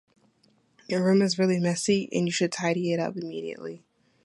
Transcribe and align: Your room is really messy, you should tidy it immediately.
Your 0.87 1.03
room 1.03 1.21
is 1.21 1.37
really 1.37 1.59
messy, 1.59 2.09
you 2.11 2.31
should 2.31 2.51
tidy 2.51 2.91
it 2.91 2.99
immediately. 2.99 3.83